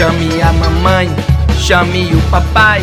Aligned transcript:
Chame 0.00 0.40
a 0.40 0.50
mamãe, 0.50 1.14
chame 1.58 2.14
o 2.14 2.30
papai. 2.30 2.80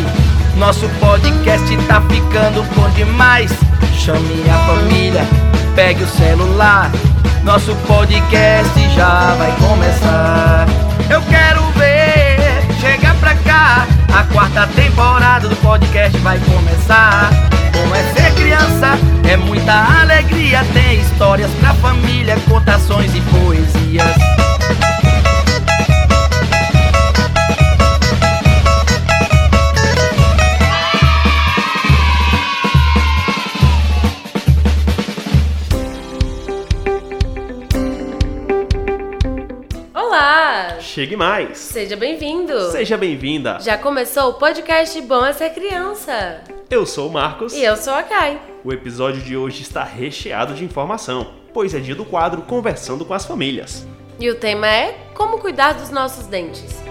Nosso 0.54 0.88
podcast 1.00 1.76
tá 1.88 2.00
ficando 2.02 2.62
bom 2.76 2.88
demais. 2.90 3.50
Chame 3.92 4.44
a 4.48 4.56
família, 4.58 5.26
pegue 5.74 6.04
o 6.04 6.06
celular. 6.06 6.92
Nosso 7.42 7.74
podcast 7.88 8.88
já 8.94 9.34
vai 9.34 9.50
começar. 9.56 10.68
Eu 11.10 11.20
quero 11.22 11.62
ver, 11.72 12.38
chega 12.80 13.12
pra 13.14 13.34
cá. 13.34 13.84
A 14.16 14.22
quarta 14.32 14.68
temporada 14.68 15.48
do 15.48 15.56
podcast 15.56 16.16
vai 16.18 16.38
começar. 16.38 17.30
Como 17.72 17.96
é 17.96 18.02
ser 18.12 18.32
criança, 18.34 18.96
é 19.28 19.36
muita 19.36 19.72
alegria. 20.02 20.64
Tem 20.72 21.00
histórias 21.00 21.50
pra 21.58 21.74
família, 21.74 22.38
contações 22.48 23.12
e 23.12 23.20
poesias. 23.22 23.47
Olá! 40.10 40.80
Chegue 40.80 41.14
mais! 41.18 41.58
Seja 41.58 41.94
bem-vindo! 41.94 42.58
Seja 42.70 42.96
bem-vinda! 42.96 43.58
Já 43.60 43.76
começou 43.76 44.30
o 44.30 44.34
podcast 44.38 44.98
Bom 45.02 45.22
é 45.22 45.34
Ser 45.34 45.50
Criança. 45.50 46.42
Eu 46.70 46.86
sou 46.86 47.10
o 47.10 47.12
Marcos 47.12 47.52
E 47.52 47.62
eu 47.62 47.76
sou 47.76 47.92
a 47.92 48.02
Kai. 48.02 48.40
o 48.64 48.72
episódio 48.72 49.20
de 49.20 49.36
hoje 49.36 49.60
está 49.60 49.84
recheado 49.84 50.54
de 50.54 50.64
informação, 50.64 51.34
pois 51.52 51.74
é 51.74 51.78
dia 51.78 51.94
do 51.94 52.06
quadro 52.06 52.40
Conversando 52.40 53.04
com 53.04 53.12
as 53.12 53.26
Famílias. 53.26 53.86
E 54.18 54.30
o 54.30 54.34
tema 54.36 54.66
é 54.66 54.96
Como 55.12 55.40
Cuidar 55.40 55.74
dos 55.74 55.90
Nossos 55.90 56.26
Dentes. 56.26 56.82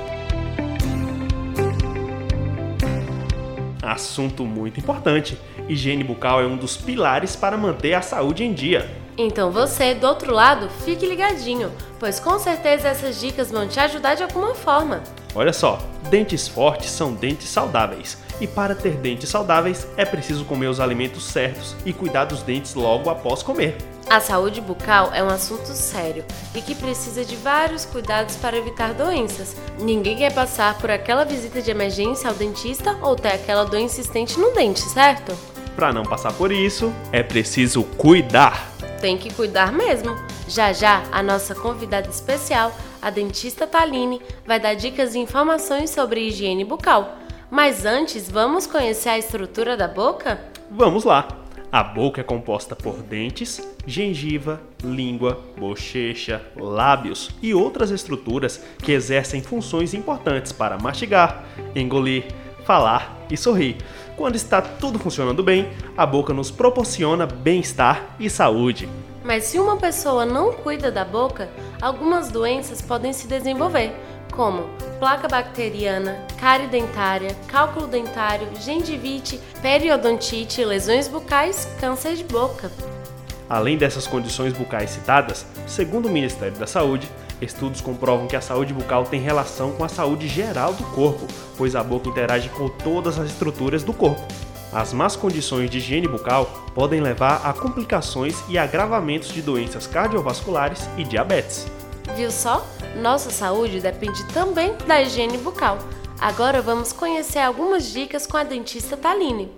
Assunto 3.81 4.45
muito 4.45 4.79
importante. 4.79 5.39
Higiene 5.67 6.03
bucal 6.03 6.39
é 6.39 6.45
um 6.45 6.55
dos 6.55 6.77
pilares 6.77 7.35
para 7.35 7.57
manter 7.57 7.95
a 7.95 8.01
saúde 8.03 8.43
em 8.43 8.53
dia. 8.53 8.87
Então 9.17 9.49
você, 9.49 9.95
do 9.95 10.05
outro 10.05 10.31
lado, 10.31 10.69
fique 10.85 11.05
ligadinho, 11.05 11.71
pois 11.99 12.19
com 12.19 12.37
certeza 12.37 12.87
essas 12.87 13.19
dicas 13.19 13.49
vão 13.49 13.67
te 13.67 13.79
ajudar 13.79 14.13
de 14.13 14.21
alguma 14.21 14.53
forma. 14.53 15.01
Olha 15.33 15.51
só, 15.51 15.79
dentes 16.09 16.47
fortes 16.47 16.91
são 16.91 17.13
dentes 17.13 17.49
saudáveis. 17.49 18.17
E 18.39 18.45
para 18.45 18.75
ter 18.75 18.93
dentes 18.93 19.29
saudáveis, 19.29 19.87
é 19.97 20.05
preciso 20.05 20.45
comer 20.45 20.67
os 20.67 20.79
alimentos 20.79 21.25
certos 21.25 21.75
e 21.83 21.91
cuidar 21.91 22.25
dos 22.25 22.43
dentes 22.43 22.75
logo 22.75 23.09
após 23.09 23.41
comer. 23.41 23.75
A 24.07 24.21
saúde 24.21 24.61
bucal 24.61 25.11
é 25.13 25.21
um 25.23 25.27
assunto 25.27 25.67
sério 25.73 26.23
e 26.55 26.61
que 26.61 26.75
precisa 26.75 27.25
de 27.25 27.35
vários 27.35 27.83
cuidados 27.83 28.35
para 28.35 28.55
evitar 28.55 28.93
doenças. 28.93 29.57
Ninguém 29.79 30.15
quer 30.15 30.33
passar 30.33 30.77
por 30.77 30.89
aquela 30.89 31.25
visita 31.25 31.61
de 31.61 31.71
emergência 31.71 32.29
ao 32.29 32.35
dentista 32.35 32.97
ou 33.01 33.15
ter 33.15 33.33
aquela 33.33 33.65
dor 33.65 33.79
insistente 33.79 34.39
no 34.39 34.53
dente, 34.53 34.79
certo? 34.81 35.35
Para 35.75 35.91
não 35.91 36.03
passar 36.03 36.31
por 36.33 36.51
isso, 36.51 36.93
é 37.11 37.21
preciso 37.21 37.83
cuidar. 37.83 38.71
Tem 38.99 39.17
que 39.17 39.33
cuidar 39.33 39.71
mesmo. 39.71 40.15
Já 40.47 40.73
já, 40.73 41.03
a 41.11 41.21
nossa 41.21 41.53
convidada 41.53 42.09
especial, 42.09 42.75
a 43.01 43.09
dentista 43.09 43.67
Taline, 43.67 44.21
vai 44.45 44.59
dar 44.59 44.73
dicas 44.73 45.13
e 45.13 45.19
informações 45.19 45.89
sobre 45.89 46.27
higiene 46.27 46.65
bucal. 46.65 47.17
Mas 47.49 47.85
antes, 47.85 48.29
vamos 48.29 48.65
conhecer 48.65 49.09
a 49.09 49.17
estrutura 49.17 49.77
da 49.77 49.87
boca? 49.87 50.39
Vamos 50.69 51.03
lá! 51.03 51.27
A 51.69 51.83
boca 51.83 52.21
é 52.21 52.23
composta 52.23 52.75
por 52.75 53.03
dentes, 53.03 53.61
gengiva, 53.85 54.61
língua, 54.81 55.43
bochecha, 55.57 56.41
lábios 56.55 57.29
e 57.41 57.53
outras 57.53 57.91
estruturas 57.91 58.63
que 58.81 58.93
exercem 58.93 59.41
funções 59.43 59.93
importantes 59.93 60.53
para 60.53 60.77
mastigar, 60.77 61.45
engolir, 61.75 62.25
falar 62.65 63.17
e 63.29 63.35
sorrir. 63.35 63.77
Quando 64.17 64.35
está 64.35 64.59
tudo 64.59 64.97
funcionando 64.97 65.43
bem, 65.43 65.69
a 65.95 66.03
boca 66.03 66.33
nos 66.33 66.49
proporciona 66.49 67.27
bem-estar 67.27 68.15
e 68.19 68.27
saúde. 68.31 68.89
Mas 69.23 69.43
se 69.43 69.59
uma 69.59 69.77
pessoa 69.77 70.25
não 70.25 70.53
cuida 70.53 70.91
da 70.91 71.05
boca, 71.05 71.47
algumas 71.79 72.31
doenças 72.31 72.81
podem 72.81 73.13
se 73.13 73.27
desenvolver, 73.27 73.93
como 74.31 74.63
placa 74.97 75.27
bacteriana, 75.27 76.25
cárie 76.39 76.65
dentária, 76.65 77.35
cálculo 77.47 77.85
dentário, 77.85 78.47
gengivite, 78.59 79.39
periodontite, 79.61 80.65
lesões 80.65 81.07
bucais, 81.07 81.67
câncer 81.79 82.15
de 82.15 82.23
boca. 82.23 82.71
Além 83.47 83.77
dessas 83.77 84.07
condições 84.07 84.51
bucais 84.51 84.89
citadas, 84.89 85.45
segundo 85.67 86.07
o 86.07 86.11
Ministério 86.11 86.57
da 86.57 86.65
Saúde, 86.65 87.07
estudos 87.41 87.81
comprovam 87.81 88.27
que 88.27 88.35
a 88.35 88.41
saúde 88.41 88.73
bucal 88.73 89.03
tem 89.03 89.21
relação 89.21 89.71
com 89.71 89.83
a 89.83 89.89
saúde 89.89 90.27
geral 90.27 90.73
do 90.73 90.83
corpo, 90.85 91.27
pois 91.57 91.75
a 91.75 91.83
boca 91.83 92.09
interage 92.09 92.49
com 92.49 92.69
todas 92.69 93.19
as 93.19 93.29
estruturas 93.29 93.83
do 93.83 93.93
corpo. 93.93 94.21
As 94.71 94.91
más 94.93 95.15
condições 95.15 95.69
de 95.69 95.77
higiene 95.77 96.07
bucal 96.07 96.45
podem 96.75 96.99
levar 96.99 97.41
a 97.45 97.53
complicações 97.53 98.43
e 98.49 98.57
agravamentos 98.57 99.29
de 99.29 99.41
doenças 99.41 99.87
cardiovasculares 99.87 100.89
e 100.97 101.03
diabetes. 101.03 101.65
Viu 102.15 102.31
só? 102.31 102.65
Nossa 103.01 103.29
saúde 103.29 103.79
depende 103.79 104.25
também 104.33 104.73
da 104.85 105.01
higiene 105.01 105.37
bucal. 105.37 105.77
Agora 106.19 106.61
vamos 106.61 106.91
conhecer 106.91 107.39
algumas 107.39 107.91
dicas 107.91 108.25
com 108.25 108.37
a 108.37 108.43
dentista 108.43 108.97
Taline. 108.97 109.51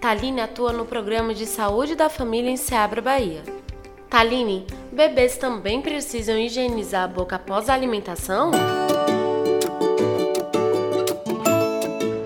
Taline 0.00 0.40
atua 0.40 0.72
no 0.72 0.84
programa 0.84 1.34
de 1.34 1.46
saúde 1.46 1.94
da 1.94 2.08
família 2.08 2.50
em 2.50 2.56
Seabra, 2.56 3.02
Bahia. 3.02 3.42
Taline, 4.16 4.64
bebês 4.90 5.36
também 5.36 5.82
precisam 5.82 6.38
higienizar 6.38 7.04
a 7.04 7.06
boca 7.06 7.36
após 7.36 7.68
a 7.68 7.74
alimentação? 7.74 8.50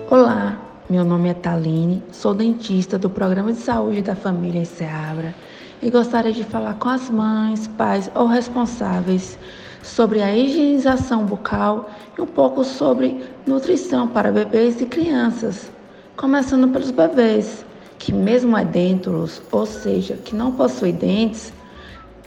Olá, 0.09 0.57
meu 0.89 1.03
nome 1.03 1.27
é 1.27 1.33
Taline, 1.33 2.01
sou 2.09 2.33
dentista 2.33 2.97
do 2.97 3.09
Programa 3.09 3.51
de 3.51 3.59
Saúde 3.59 4.01
da 4.01 4.15
Família 4.15 4.63
Seabra 4.63 5.35
e 5.81 5.89
gostaria 5.89 6.31
de 6.31 6.45
falar 6.45 6.75
com 6.75 6.87
as 6.87 7.09
mães, 7.09 7.67
pais 7.67 8.09
ou 8.15 8.25
responsáveis 8.25 9.37
sobre 9.83 10.21
a 10.21 10.33
higienização 10.33 11.25
bucal 11.25 11.91
e 12.17 12.21
um 12.21 12.25
pouco 12.25 12.63
sobre 12.63 13.21
nutrição 13.45 14.07
para 14.07 14.31
bebês 14.31 14.79
e 14.79 14.85
crianças. 14.85 15.69
Começando 16.15 16.71
pelos 16.71 16.91
bebês, 16.91 17.65
que 17.99 18.13
mesmo 18.13 18.57
edêntulos, 18.57 19.41
ou 19.51 19.65
seja, 19.65 20.15
que 20.15 20.33
não 20.33 20.53
possuem 20.53 20.93
dentes, 20.93 21.51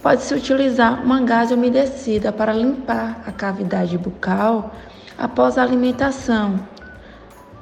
pode-se 0.05 0.35
utilizar 0.35 1.03
uma 1.03 1.19
gaze 1.21 1.51
umedecida 1.51 2.31
para 2.31 2.53
limpar 2.53 3.23
a 3.25 3.31
cavidade 3.31 3.97
bucal 3.97 4.71
após 5.17 5.57
a 5.57 5.63
alimentação. 5.63 6.59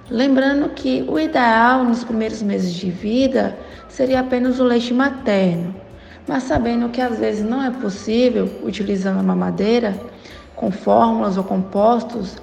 Lembrando 0.10 0.68
que 0.68 1.06
o 1.08 1.18
ideal 1.18 1.86
nos 1.86 2.04
primeiros 2.04 2.42
meses 2.42 2.74
de 2.74 2.92
vida 2.92 3.58
seria 3.88 4.20
apenas 4.20 4.60
o 4.60 4.66
leite 4.66 4.94
materno, 4.94 5.74
mas 6.28 6.44
sabendo 6.44 6.90
que 6.90 7.00
às 7.00 7.18
vezes 7.18 7.46
não 7.46 7.64
é 7.64 7.72
possível 7.72 8.52
utilizando 8.62 9.22
a 9.22 9.24
mamadeira 9.24 9.98
com 10.54 10.70
fórmulas 10.70 11.38
ou 11.38 11.46
compostos, 11.46 12.36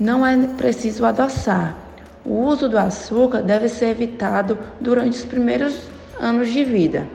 não 0.00 0.26
é 0.26 0.38
preciso 0.56 1.04
adoçar. 1.04 1.76
O 2.24 2.46
uso 2.46 2.66
do 2.66 2.78
açúcar 2.78 3.42
deve 3.42 3.68
ser 3.68 3.88
evitado 3.88 4.58
durante 4.80 5.18
os 5.18 5.24
primeiros 5.26 5.82
anos 6.18 6.50
de 6.50 6.64
vida. 6.64 7.06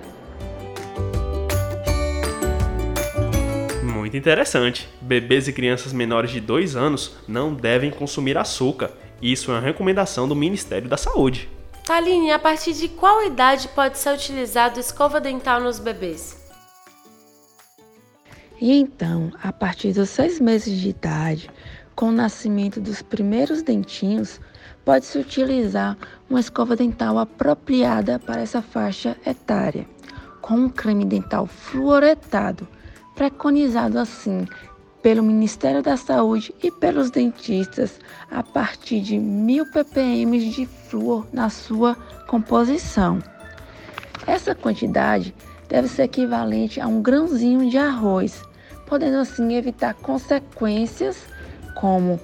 Muito 4.10 4.18
interessante. 4.18 4.90
Bebês 5.00 5.48
e 5.48 5.54
crianças 5.54 5.94
menores 5.94 6.32
de 6.32 6.42
2 6.42 6.76
anos 6.76 7.14
não 7.28 7.54
devem 7.54 7.92
consumir 7.92 8.40
açúcar. 8.40 8.90
Isso 9.22 9.52
é 9.52 9.54
uma 9.54 9.60
recomendação 9.60 10.28
do 10.28 10.36
Ministério 10.36 10.90
da 10.90 10.98
Saúde. 10.98 11.48
Taline, 11.86 12.32
a 12.32 12.40
partir 12.40 12.74
de 12.74 12.90
qual 12.90 13.24
idade 13.24 13.68
pode 13.68 14.00
ser 14.00 14.12
utilizado 14.12 14.80
escova 14.80 15.22
dental 15.22 15.62
nos 15.62 15.78
bebês? 15.78 16.44
E 18.60 18.80
então, 18.80 19.32
a 19.44 19.54
partir 19.54 19.94
dos 19.94 20.10
seis 20.10 20.40
meses 20.40 20.76
de 20.76 20.90
idade, 20.90 21.48
com 21.96 22.08
o 22.08 22.12
nascimento 22.12 22.82
dos 22.82 23.04
primeiros 23.04 23.62
dentinhos, 23.62 24.42
pode-se 24.84 25.20
utilizar 25.20 25.96
uma 26.28 26.40
escova 26.40 26.76
dental 26.76 27.20
apropriada 27.20 28.18
para 28.18 28.42
essa 28.42 28.60
faixa 28.60 29.16
etária, 29.24 29.88
com 30.42 30.56
um 30.56 30.68
creme 30.68 31.06
dental 31.06 31.46
fluoretado, 31.46 32.68
preconizado 33.20 34.00
assim 34.00 34.48
pelo 35.02 35.22
Ministério 35.22 35.84
da 35.84 35.98
Saúde 35.98 36.56
e 36.64 36.72
pelos 36.72 37.12
dentistas 37.12 38.00
a 38.32 38.42
partir 38.42 39.02
de 39.02 39.18
1000 39.18 39.66
ppm 39.66 40.40
de 40.50 40.66
flúor 40.66 41.28
na 41.34 41.50
sua 41.50 41.98
composição. 42.28 43.22
Essa 44.26 44.56
quantidade 44.56 45.36
deve 45.68 45.90
ser 45.90 46.04
equivalente 46.04 46.80
a 46.80 46.88
um 46.88 47.02
grãozinho 47.02 47.70
de 47.70 47.78
arroz, 47.78 48.42
podendo 48.86 49.18
assim 49.18 49.54
evitar 49.54 49.96
consequências 49.96 51.28
como 51.76 52.22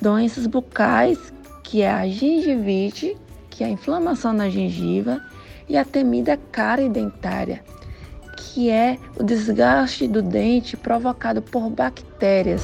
doenças 0.00 0.46
bucais, 0.46 1.32
que 1.64 1.82
é 1.82 1.90
a 1.90 2.06
gengivite, 2.06 3.16
que 3.50 3.64
é 3.64 3.66
a 3.66 3.70
inflamação 3.70 4.32
na 4.32 4.48
gengiva, 4.48 5.20
e 5.68 5.76
a 5.76 5.84
temida 5.84 6.38
cárie 6.52 6.88
dentária, 6.88 7.64
que 8.56 8.70
é 8.70 8.96
o 9.20 9.22
desgaste 9.22 10.08
do 10.08 10.22
dente 10.22 10.78
provocado 10.78 11.42
por 11.42 11.68
bactérias. 11.68 12.62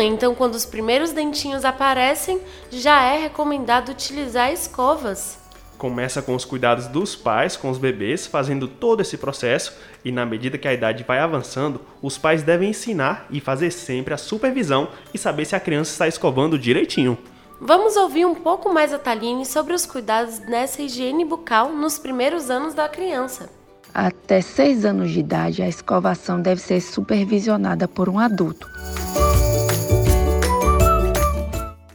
então 0.00 0.32
quando 0.32 0.54
os 0.54 0.64
primeiros 0.64 1.10
dentinhos 1.10 1.64
aparecem, 1.64 2.40
já 2.70 3.02
é 3.02 3.18
recomendado 3.18 3.88
utilizar 3.88 4.52
escovas. 4.52 5.40
Começa 5.76 6.22
com 6.22 6.36
os 6.36 6.44
cuidados 6.44 6.86
dos 6.86 7.16
pais 7.16 7.56
com 7.56 7.68
os 7.68 7.78
bebês, 7.78 8.28
fazendo 8.28 8.68
todo 8.68 9.00
esse 9.00 9.18
processo, 9.18 9.76
e 10.04 10.12
na 10.12 10.24
medida 10.24 10.56
que 10.56 10.68
a 10.68 10.72
idade 10.72 11.02
vai 11.02 11.18
avançando, 11.18 11.80
os 12.00 12.16
pais 12.16 12.44
devem 12.44 12.70
ensinar 12.70 13.26
e 13.28 13.40
fazer 13.40 13.72
sempre 13.72 14.14
a 14.14 14.18
supervisão 14.18 14.88
e 15.12 15.18
saber 15.18 15.44
se 15.44 15.56
a 15.56 15.60
criança 15.60 15.90
está 15.90 16.06
escovando 16.06 16.56
direitinho. 16.56 17.18
Vamos 17.60 17.96
ouvir 17.96 18.26
um 18.26 18.34
pouco 18.34 18.72
mais 18.72 18.92
a 18.92 18.98
Taline 18.98 19.46
sobre 19.46 19.72
os 19.72 19.86
cuidados 19.86 20.40
nessa 20.40 20.82
higiene 20.82 21.24
bucal 21.24 21.72
nos 21.72 21.98
primeiros 21.98 22.50
anos 22.50 22.74
da 22.74 22.86
criança. 22.86 23.48
Até 23.94 24.42
6 24.42 24.84
anos 24.84 25.10
de 25.10 25.20
idade, 25.20 25.62
a 25.62 25.68
escovação 25.68 26.40
deve 26.40 26.60
ser 26.60 26.82
supervisionada 26.82 27.88
por 27.88 28.10
um 28.10 28.18
adulto. 28.18 28.68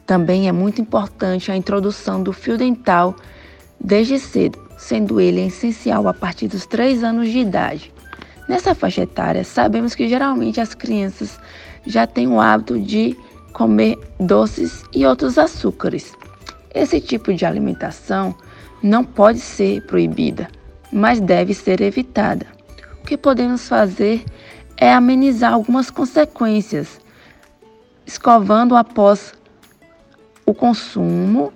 Também 0.03 0.47
é 0.47 0.51
muito 0.51 0.81
importante 0.81 1.51
a 1.51 1.55
introdução 1.55 2.23
do 2.23 2.33
fio 2.33 2.57
dental 2.57 3.15
desde 3.79 4.17
cedo, 4.17 4.57
sendo 4.79 5.21
ele 5.21 5.45
essencial 5.45 6.07
a 6.07 6.13
partir 6.13 6.47
dos 6.47 6.65
3 6.65 7.03
anos 7.03 7.29
de 7.29 7.37
idade. 7.37 7.93
Nessa 8.49 8.73
faixa 8.73 9.03
etária, 9.03 9.43
sabemos 9.43 9.93
que 9.93 10.09
geralmente 10.09 10.59
as 10.59 10.73
crianças 10.73 11.39
já 11.85 12.07
têm 12.07 12.27
o 12.27 12.41
hábito 12.41 12.79
de 12.79 13.15
comer 13.53 13.97
doces 14.19 14.83
e 14.93 15.05
outros 15.05 15.37
açúcares. 15.37 16.13
Esse 16.73 17.01
tipo 17.01 17.33
de 17.33 17.45
alimentação 17.45 18.35
não 18.81 19.03
pode 19.03 19.39
ser 19.39 19.85
proibida, 19.85 20.47
mas 20.91 21.19
deve 21.19 21.53
ser 21.53 21.81
evitada. 21.81 22.45
O 23.01 23.05
que 23.05 23.17
podemos 23.17 23.67
fazer 23.67 24.23
é 24.77 24.91
amenizar 24.93 25.53
algumas 25.53 25.89
consequências, 25.89 26.99
escovando 28.05 28.75
após 28.75 29.33
o 30.45 30.53
consumo 30.53 31.53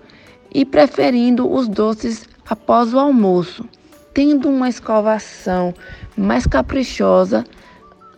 e 0.53 0.63
preferindo 0.63 1.51
os 1.51 1.67
doces 1.67 2.27
após 2.47 2.93
o 2.93 2.99
almoço, 2.99 3.67
tendo 4.13 4.47
uma 4.47 4.69
escovação 4.69 5.73
mais 6.15 6.45
caprichosa 6.45 7.43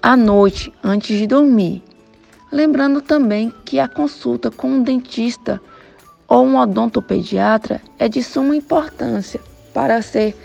à 0.01 0.15
noite 0.15 0.73
antes 0.83 1.17
de 1.17 1.25
dormir. 1.25 1.83
Lembrando 2.51 3.01
também 3.01 3.53
que 3.65 3.79
a 3.79 3.87
consulta 3.87 4.49
com 4.49 4.69
um 4.69 4.83
dentista 4.83 5.61
ou 6.27 6.45
um 6.45 6.57
odontopediatra 6.57 7.81
é 7.97 8.07
de 8.07 8.23
suma 8.23 8.55
importância 8.55 9.39
para 9.73 10.01
ser 10.01 10.35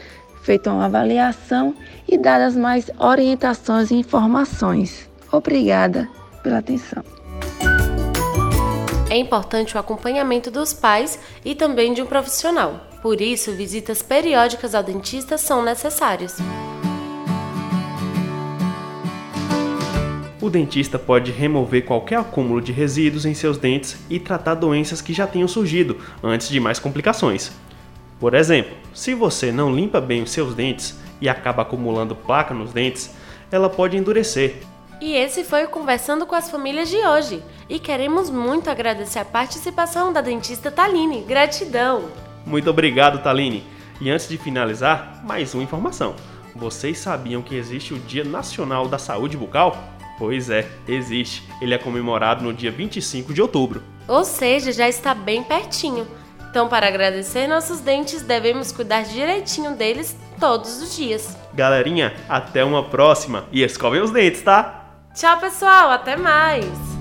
feita 0.42 0.72
uma 0.72 0.86
avaliação 0.86 1.74
e 2.08 2.18
dadas 2.18 2.56
mais 2.56 2.90
orientações 2.98 3.90
e 3.90 3.94
informações. 3.94 5.08
Obrigada 5.30 6.08
pela 6.42 6.58
atenção. 6.58 7.04
É 9.08 9.16
importante 9.16 9.76
o 9.76 9.78
acompanhamento 9.78 10.50
dos 10.50 10.72
pais 10.72 11.18
e 11.44 11.54
também 11.54 11.92
de 11.92 12.02
um 12.02 12.06
profissional. 12.06 12.80
Por 13.02 13.20
isso, 13.20 13.52
visitas 13.52 14.02
periódicas 14.02 14.74
ao 14.74 14.82
dentista 14.82 15.36
são 15.36 15.62
necessárias. 15.62 16.36
O 20.42 20.50
dentista 20.50 20.98
pode 20.98 21.30
remover 21.30 21.84
qualquer 21.84 22.18
acúmulo 22.18 22.60
de 22.60 22.72
resíduos 22.72 23.24
em 23.24 23.32
seus 23.32 23.56
dentes 23.56 23.96
e 24.10 24.18
tratar 24.18 24.56
doenças 24.56 25.00
que 25.00 25.12
já 25.12 25.24
tenham 25.24 25.46
surgido 25.46 25.98
antes 26.20 26.48
de 26.48 26.58
mais 26.58 26.80
complicações. 26.80 27.52
Por 28.18 28.34
exemplo, 28.34 28.76
se 28.92 29.14
você 29.14 29.52
não 29.52 29.72
limpa 29.72 30.00
bem 30.00 30.20
os 30.20 30.32
seus 30.32 30.52
dentes 30.52 30.98
e 31.20 31.28
acaba 31.28 31.62
acumulando 31.62 32.16
placa 32.16 32.52
nos 32.52 32.72
dentes, 32.72 33.14
ela 33.52 33.70
pode 33.70 33.96
endurecer 33.96 34.56
e 35.00 35.16
esse 35.16 35.42
foi 35.42 35.64
o 35.64 35.68
Conversando 35.68 36.24
com 36.24 36.34
as 36.36 36.48
Famílias 36.48 36.88
de 36.88 36.96
hoje. 36.96 37.42
E 37.68 37.80
queremos 37.80 38.30
muito 38.30 38.70
agradecer 38.70 39.18
a 39.18 39.24
participação 39.24 40.12
da 40.12 40.20
dentista 40.20 40.70
Taline. 40.70 41.22
Gratidão! 41.22 42.04
Muito 42.46 42.70
obrigado, 42.70 43.20
Taline. 43.20 43.64
E 44.00 44.08
antes 44.08 44.28
de 44.28 44.38
finalizar, 44.38 45.20
mais 45.24 45.54
uma 45.54 45.62
informação. 45.64 46.14
Vocês 46.54 46.98
sabiam 46.98 47.42
que 47.42 47.56
existe 47.56 47.92
o 47.92 47.98
Dia 47.98 48.22
Nacional 48.22 48.86
da 48.86 48.96
Saúde 48.96 49.36
Bucal? 49.36 49.76
Pois 50.22 50.48
é, 50.48 50.68
existe. 50.86 51.42
Ele 51.60 51.74
é 51.74 51.78
comemorado 51.78 52.44
no 52.44 52.54
dia 52.54 52.70
25 52.70 53.34
de 53.34 53.42
outubro. 53.42 53.82
Ou 54.06 54.22
seja, 54.22 54.70
já 54.70 54.88
está 54.88 55.12
bem 55.16 55.42
pertinho. 55.42 56.06
Então, 56.48 56.68
para 56.68 56.86
agradecer 56.86 57.48
nossos 57.48 57.80
dentes, 57.80 58.22
devemos 58.22 58.70
cuidar 58.70 59.02
direitinho 59.02 59.74
deles 59.74 60.16
todos 60.38 60.80
os 60.80 60.94
dias. 60.94 61.36
Galerinha, 61.52 62.14
até 62.28 62.64
uma 62.64 62.84
próxima 62.84 63.46
e 63.50 63.64
escovem 63.64 64.00
os 64.00 64.12
dentes, 64.12 64.42
tá? 64.42 64.92
Tchau, 65.12 65.40
pessoal. 65.40 65.90
Até 65.90 66.14
mais. 66.14 66.91